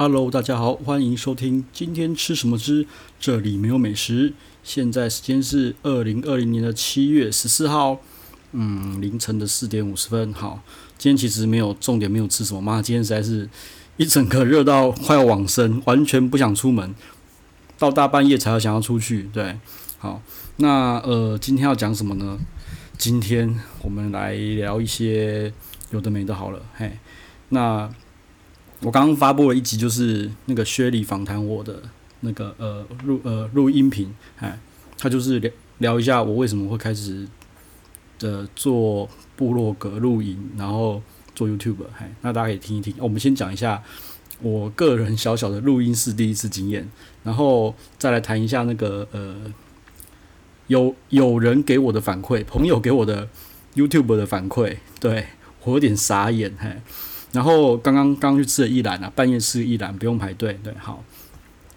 [0.00, 2.86] Hello，大家好，欢迎收听今天吃什么之
[3.20, 4.32] 这里没有美食。
[4.64, 8.00] 现在时间是二零二零年的七月十四号，
[8.52, 10.32] 嗯，凌晨的四点五十分。
[10.32, 10.62] 好，
[10.96, 12.62] 今天其实没有重点，没有吃什么。
[12.62, 13.46] 妈，今天实在是
[13.98, 16.94] 一整个热到 快要往生，完全不想出门，
[17.78, 19.28] 到大半夜才要想要出去。
[19.34, 19.58] 对，
[19.98, 20.22] 好，
[20.56, 22.38] 那呃，今天要讲什么呢？
[22.96, 25.52] 今天我们来聊一些
[25.90, 26.34] 有的没的。
[26.34, 26.96] 好了，嘿，
[27.50, 27.90] 那。
[28.82, 31.82] 我刚刚发布了一集，就是那个薛礼访谈我的
[32.20, 34.58] 那个呃录呃录音频，哎，
[34.96, 37.28] 他就是聊聊一下我为什么会开始
[38.18, 41.02] 的做部落格录影，然后
[41.34, 42.94] 做 YouTube，哎，那大家可以听一听。
[42.98, 43.82] 我们先讲一下
[44.40, 46.88] 我个人小小的录音室第一次经验，
[47.22, 49.36] 然后再来谈一下那个呃
[50.68, 53.28] 有有人给我的反馈，朋友给我的
[53.74, 55.26] YouTube 的反馈，对
[55.64, 56.80] 我有点傻眼，嘿。
[57.32, 61.04] 然后刚刚刚去吃了一兰啊，半夜吃一兰不用排队，对，好，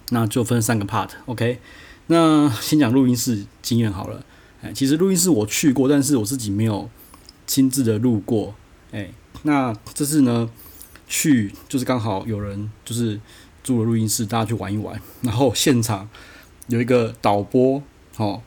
[0.10, 1.60] 那就分三个 part，OK，
[2.08, 4.26] 那先讲录音室经验好了，
[4.64, 6.90] 哎，其实录音室我去过，但是我自己没有
[7.46, 8.56] 亲自的录过，
[8.92, 9.12] 哎，
[9.44, 10.50] 那这次呢
[11.08, 13.20] 去就是刚好有人就是
[13.64, 16.10] 租了录音室，大家去玩一玩，然后现场
[16.68, 17.84] 有一个导播，
[18.18, 18.42] 哦，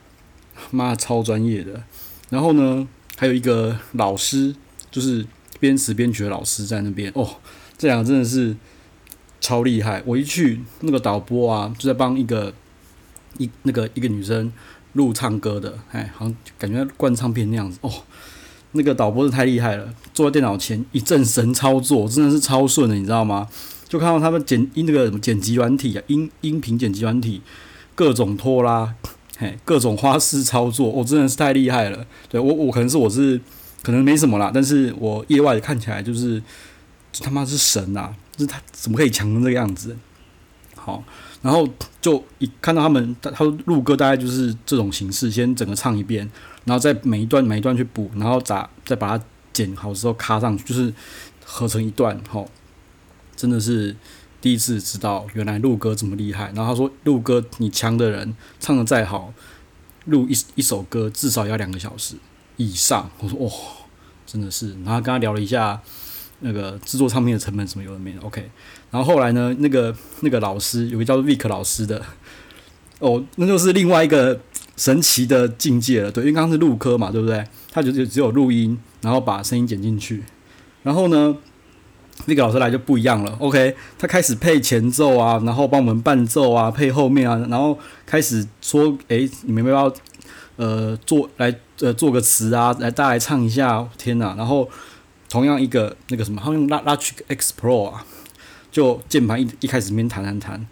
[0.71, 1.83] 妈超专业的，
[2.29, 4.53] 然后呢还有一个老师，
[4.91, 5.25] 就是。
[5.59, 7.27] 编词编曲的老师在那边哦，
[7.77, 8.55] 这两个真的是
[9.39, 10.01] 超厉害。
[10.05, 12.53] 我一去，那个导播啊，就在帮一个
[13.37, 14.51] 一那个一个女生
[14.93, 17.91] 录唱歌的，哎，好像感觉灌唱片那样子哦。
[18.73, 23.47] 那个导播是太厉害了，坐在电脑前一阵神操作，真的是超顺的，你知道吗？
[23.87, 27.41] 就看到他们剪音那个什么剪辑软体啊，音音频剪辑软体，
[27.95, 28.93] 各种拖拉，
[29.37, 32.05] 嘿，各种花式操作，我、真的是太厉害了。
[32.27, 33.39] 对我，我可能是我是。
[33.83, 36.41] 可能没什么啦，但是我意外的看起来就是
[37.21, 39.95] 他妈是神呐、啊，就是他怎么可以强成这个样子？
[40.75, 41.03] 好，
[41.41, 41.67] 然后
[41.99, 46.29] 就一看到他们，他他录歌大概就是这种形式，先整个唱一遍，
[46.65, 50.93] 然后再每一段每一段去补，然后咋再把它剪好之后卡上去，就是
[51.43, 52.17] 合成一段。
[52.31, 52.47] 齁，
[53.35, 53.95] 真的是
[54.39, 56.51] 第一次知道原来录歌这么厉害。
[56.55, 59.33] 然后他说录歌你强的人唱的再好，
[60.05, 62.15] 录一一首歌至少要两个小时
[62.57, 63.09] 以上。
[63.19, 63.39] 我说。
[63.39, 63.51] 哦
[64.29, 65.79] 真的是，然后跟他聊了一下
[66.41, 68.41] 那个制作唱片的成本什么有的没的，OK。
[68.91, 72.05] 然后后来呢，那个那个老师有个叫做 Vic 老师的，
[72.99, 74.37] 哦，那就是另外一个
[74.75, 76.11] 神奇的境界了。
[76.11, 77.41] 对，因为刚刚是录歌嘛，对不对？
[77.71, 80.21] 他就只有录音，然后把声音剪进去。
[80.83, 81.33] 然后呢，
[82.25, 83.77] 那个老师来就不一样了，OK。
[83.97, 90.01] 他开始配前奏啊，然后帮我们伴奏啊，配后面啊，然后开始说：“诶，你们要不要
[90.57, 94.33] 呃做来？”呃，做个词啊，来大家来唱一下，天哪！
[94.35, 94.67] 然后
[95.29, 98.03] 同样一个那个什么，他用 Logic X Pro 啊，
[98.71, 100.65] 就键盘一一开始边弹弹弹，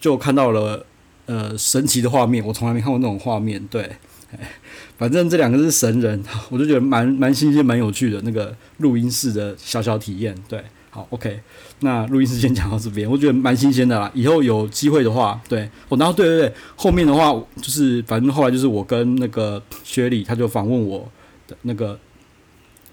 [0.00, 0.86] 就看到了
[1.26, 3.66] 呃神奇的画面，我从来没看过那种画面。
[3.66, 3.96] 对，
[4.96, 10.32] 反正这两个是神人，我就觉得蛮蛮新鲜、蛮有趣的那个录音室的小小体验。
[10.48, 10.62] 对。
[10.94, 11.40] 好，OK，
[11.80, 14.08] 那录音时间讲到这边，我觉得蛮新鲜的啦。
[14.14, 21.10] 以后有机会的话，对，哦，然后对对对，后面的话就是，反正后来就是我跟那个薛礼，他就访问我
[21.48, 21.98] 的那个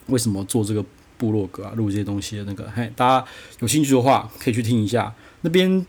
[0.07, 0.83] 为什么做这个
[1.19, 3.25] 部落格啊，录这些东西的那个，嘿，大家
[3.59, 5.85] 有兴趣的话可以去听一下，那边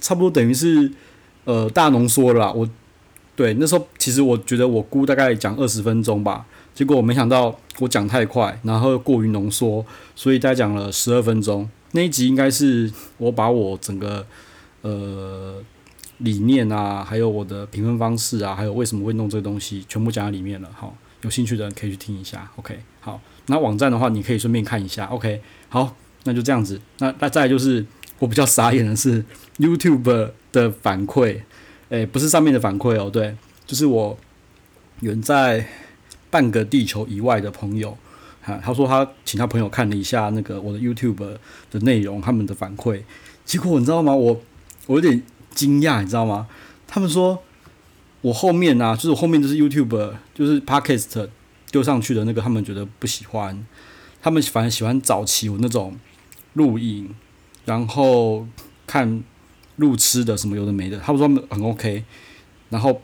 [0.00, 0.88] 差不多等于是
[1.46, 2.52] 呃大浓缩了啦。
[2.52, 2.70] 我
[3.34, 6.46] 对那时候其实我觉得我估大概讲二十分钟吧。
[6.76, 9.82] 结果我没想到我讲太快，然后过于浓缩，
[10.14, 11.66] 所以大概讲了十二分钟。
[11.92, 14.26] 那一集应该是我把我整个
[14.82, 15.54] 呃
[16.18, 20.68] 理念啊，还有我的评分方式啊，还有为什么会弄这个东西，全部讲在里面了。
[20.76, 22.46] 好，有兴趣的人可以去听一下。
[22.56, 25.06] OK，好，那网站的话你可以顺便看一下。
[25.06, 26.78] OK，好，那就这样子。
[26.98, 27.86] 那那再来就是
[28.18, 29.24] 我比较傻眼的是
[29.56, 31.40] YouTube 的反馈，
[31.88, 34.18] 诶，不是上面的反馈哦，对，就是我
[35.00, 35.66] 远在。
[36.36, 37.96] 半个地球以外的朋友，
[38.42, 41.38] 哈，他说他请他朋友看了一下那个我的 YouTube
[41.70, 43.00] 的内容，他们的反馈，
[43.46, 44.14] 结果你知道吗？
[44.14, 44.38] 我
[44.86, 45.22] 我有点
[45.54, 46.46] 惊讶，你知道吗？
[46.86, 47.42] 他们说
[48.20, 51.26] 我后面啊，就是我后面就是 YouTube，就是 Podcast
[51.70, 53.66] 丢上去的那个，他们觉得不喜欢，
[54.20, 55.96] 他们反而喜欢早期我那种
[56.52, 57.14] 录影，
[57.64, 58.46] 然后
[58.86, 59.24] 看
[59.76, 62.04] 路痴的什么有的没的，他们说很 OK，
[62.68, 63.00] 然后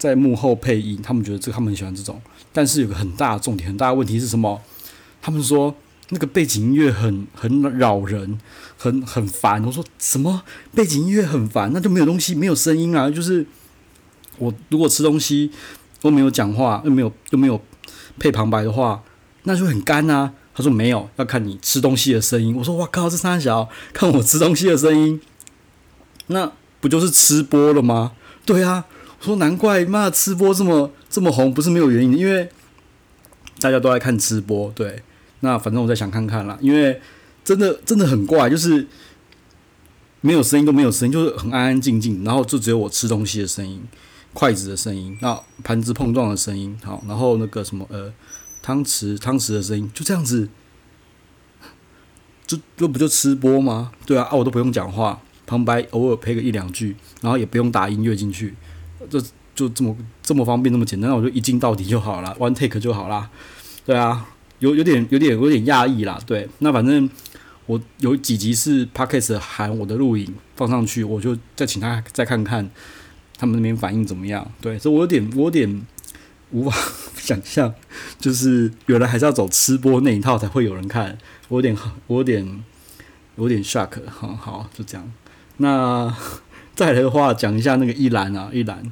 [0.00, 2.18] 在幕后配音，他们觉得这个他们很喜欢这种。
[2.54, 4.60] 但是有个很大的重点，很大的问题是什么？
[5.20, 5.76] 他们说
[6.08, 8.40] 那个背景音乐很很扰人，
[8.78, 9.62] 很很烦。
[9.62, 10.42] 我说什么
[10.74, 11.70] 背景音乐很烦？
[11.74, 13.10] 那就没有东西，没有声音啊。
[13.10, 13.44] 就是
[14.38, 15.50] 我如果吃东西
[16.00, 17.60] 都没有讲话，又没有又没有
[18.18, 19.02] 配旁白的话，
[19.42, 20.32] 那就很干啊。
[20.54, 22.56] 他说没有，要看你吃东西的声音。
[22.56, 25.20] 我说哇靠，这三小看我吃东西的声音
[26.26, 26.50] 那
[26.80, 28.12] 不就是吃播了吗？
[28.44, 28.86] 对啊，
[29.20, 32.48] 说难怪妈吃播这么这么红，不是没有原因的，因为
[33.60, 34.72] 大家都在看吃播。
[34.72, 35.02] 对，
[35.40, 37.00] 那反正我再想看看啦，因为
[37.44, 38.86] 真的真的很怪，就是
[40.20, 43.82] 没有声音都没有声音，就是很安安静静，然后就只有我吃东西的声音、
[44.32, 48.12] 筷子的声音、那盘子碰撞的声音，好，然后那个什么呃
[48.62, 50.48] 汤匙汤匙的声音，就这样子。
[52.46, 53.92] 就就不就吃播吗？
[54.04, 58.56] 对啊，啊我都不用讲话，旁白偶尔配个一两句，然后也不用打音乐进去，
[59.08, 59.22] 这
[59.54, 63.30] 就这么这么方便，这么简单，那我就一镜到底就好了，one take 就好啦。
[63.84, 64.26] 对啊，
[64.58, 66.18] 有有点有点有点讶异啦。
[66.26, 67.08] 对，那反正
[67.66, 72.70] 我有几集是 Podcast 喊我的录影放上去，我就再请他再看看
[73.36, 74.50] 他们那边反应怎么样。
[74.60, 75.86] 对，所以我有点我有点
[76.52, 76.76] 无法
[77.16, 77.74] 想象，
[78.18, 81.18] 就是原来还是要走吃播那一套才会有人看。
[81.48, 81.76] 我有点，
[82.06, 82.64] 我有点，
[83.36, 83.90] 有点 shock。
[84.08, 85.12] 好好，就这样。
[85.56, 86.14] 那
[86.74, 88.82] 再来的话，讲一下那个一兰啊，一兰。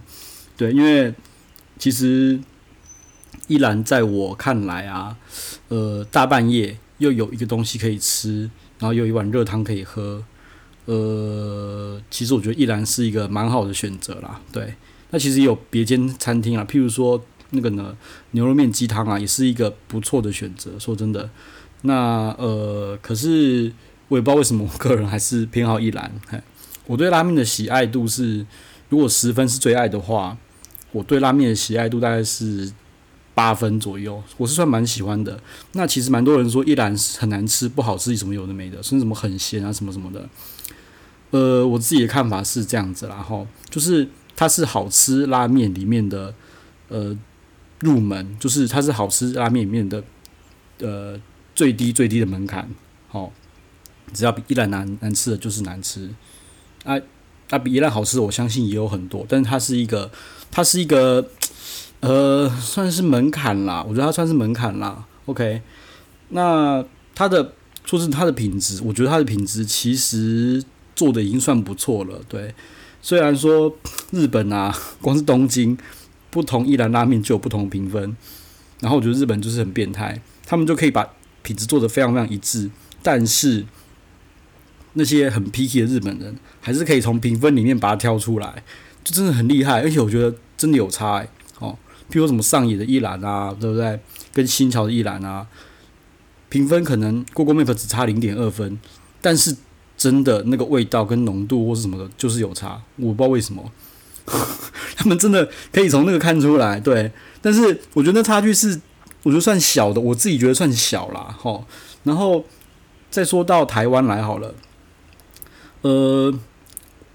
[0.57, 1.15] 对，因为
[1.79, 2.39] 其实
[3.47, 5.17] 一兰在我看来啊，
[5.69, 10.23] 呃，大半夜又有一个东西可以吃，然后有一碗热汤可以喝。
[10.85, 14.41] 呃，其实我觉得一兰是一个蛮好的选择啦。
[14.53, 14.75] 对，
[15.11, 17.97] 那其实有别间餐厅啊，譬如说那个呢，
[18.33, 20.79] 牛肉面鸡汤啊，也是一个不错的选择。
[20.79, 21.31] 说真的。
[21.83, 23.73] 那呃，可是
[24.09, 26.11] 我也不知道为什么，我个人还是偏好一兰。
[26.27, 26.41] 嘿，
[26.89, 28.45] 我对拉面的喜爱度是，
[28.89, 30.37] 如果十分是最爱的话，
[30.91, 32.69] 我对拉面的喜爱度大概是
[33.33, 35.41] 八分左右，我是算蛮喜欢的。
[35.75, 40.29] 那其实蛮多人说一兰很难吃、不好吃，什么有的没的，甚至什么很咸啊，什么什么的。
[41.31, 46.35] 呃，我自己的看法是这样子啦，哈，就是它是好吃拉面里面的
[46.89, 47.17] 呃
[47.79, 50.03] 入门，就是它是好吃拉面里面的
[50.81, 51.21] 呃。
[51.55, 52.71] 最低最低的门槛，
[53.09, 53.33] 好，
[54.13, 56.09] 只要比一兰难难吃的就是难吃，
[56.89, 56.99] 啊
[57.51, 60.11] 啊比一兰好吃的我相信也有很多，但是它是一个
[60.51, 61.29] 它是一个
[62.01, 65.05] 呃算是门槛啦，我觉得它算是门槛啦。
[65.27, 65.61] OK，
[66.31, 66.83] 那
[67.15, 67.53] 它的
[67.85, 70.65] 说是它的品质，我觉得它的品质其实
[70.97, 72.21] 做的已经算不错了。
[72.29, 72.55] 对，
[73.03, 73.77] 虽然说
[74.11, 75.77] 日本啊，光是东京
[76.31, 78.17] 不同一兰拉面就有不同的评分，
[78.81, 81.07] 然后我觉得日本就是很变态，他们就可以把
[81.43, 82.71] 品质做得非常非常一致，
[83.03, 83.65] 但是
[84.95, 88.63] 那些很 picky 的日本人还是可以从评分里面把它挑出来，
[89.05, 89.81] 就真的很厉害。
[89.83, 91.77] 而且我觉得真的有差哎、哦，
[92.11, 93.99] 譬如什么上野的一兰啊，对不对？
[94.33, 95.47] 跟新桥的一兰啊，
[96.49, 98.79] 评分可能 Google Map 只差零点二分，
[99.21, 99.57] 但是
[99.97, 102.81] 真的那个味道跟浓度或是什么的，就是有差。
[102.97, 103.73] 我不知道为什么，
[104.97, 106.79] 他们真的可以从那个看出来。
[106.79, 108.81] 对，但是我觉得那差距是。
[109.25, 111.37] 我觉得算小的，我自己觉得算小啦。
[111.43, 111.61] 齁。
[112.05, 112.43] 然后
[113.11, 114.55] 再说到台湾来好了，
[115.83, 116.33] 呃，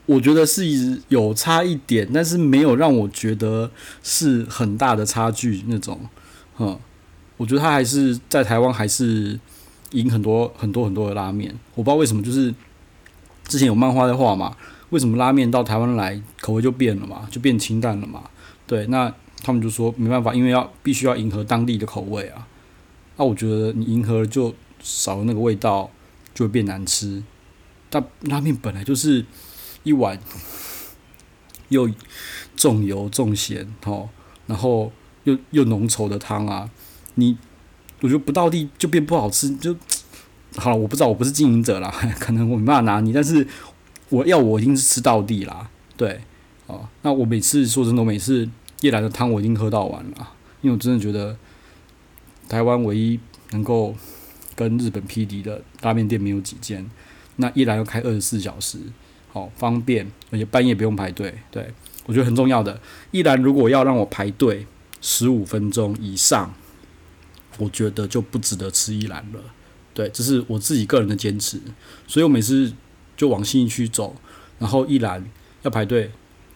[0.06, 3.72] 我觉得是有差一点，但是没有让我觉得
[4.02, 6.00] 是很大的差距那种。
[6.60, 6.80] 嗯，
[7.38, 9.40] 我觉得他还是在台湾还是
[9.92, 11.54] 赢很多很多很多的拉面。
[11.76, 12.54] 我不知道为什么，就是
[13.48, 14.56] 之前有漫画在画嘛，
[14.90, 18.24] 为什么拉面到台湾来口味就变了嘛，就变清淡了嘛？
[18.68, 19.14] 对，那。
[19.46, 22.48] 他们就说没办法，因为要必须要迎合当地的口味啊。
[23.18, 25.92] 那我觉得你迎合了就少了那个味道，
[26.34, 27.22] 就会变难吃。
[27.94, 29.24] 但拉面本来就是
[29.84, 30.20] 一碗
[31.70, 31.88] 又
[32.58, 34.10] 重油重咸哦，
[34.48, 34.92] 然后
[35.26, 36.68] 又又浓稠的汤啊，
[37.14, 37.38] 你
[38.02, 39.76] 我觉得不到地就变不好吃，就
[40.56, 40.76] 好了。
[40.76, 43.48] 我不知道，我不是经营者啦， 可能我没办法拿你，但是
[44.10, 45.70] 我要我一定是吃到地啦。
[45.96, 46.22] 对，
[46.66, 48.50] 哦，那我每次说真的，我每次。
[48.82, 51.38] 一兰的汤我已经喝到完了，因为我真的觉得
[52.50, 53.18] 台湾唯一
[53.52, 53.96] 能够
[54.56, 56.86] 跟日本匹敌的拉面店没有几间。
[57.38, 58.80] 那一兰要开二十四小时，
[59.32, 61.34] 好方便，而且半夜不用排队。
[61.52, 61.74] 对，
[62.06, 62.80] 我觉得很重要的。
[63.12, 64.66] 一兰如果要让我排队
[65.02, 66.54] 十五分钟以上，
[67.58, 69.40] 我觉得就不值得吃一兰了。
[69.94, 71.60] 对，这是我自己个人的坚持。
[72.08, 72.74] 所以我每次
[73.16, 74.16] 就往信义区走，
[74.60, 75.26] 然后一兰
[75.62, 76.12] 要排队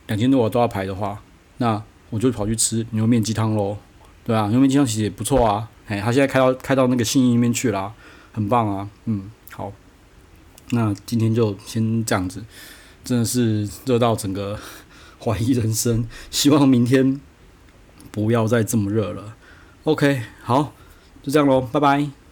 [0.07, 1.21] 两千多我都要排的话，
[1.57, 1.83] 那。
[2.09, 3.77] 我就跑去吃牛肉面鸡汤喽，
[4.23, 7.91] 对啊，牛肉面鸡汤其实也不错啊，哎，他现在开到开到那个信义那边去啦，
[8.31, 9.29] 很棒啊，嗯，
[10.71, 12.43] 那今天就先这样子，
[13.03, 14.59] 真的是热到整个
[15.19, 17.19] 怀疑人生，希望明天
[18.11, 19.35] 不要再这么热了
[19.83, 20.73] ，OK，好，
[21.23, 22.26] 就这样喽，拜拜。